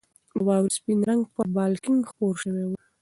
د 0.33 0.35
واورې 0.47 0.71
سپین 0.77 0.99
رنګ 1.09 1.21
پر 1.33 1.47
بالکن 1.57 1.95
خپور 2.09 2.33
شوی 2.43 2.65
و. 2.67 2.71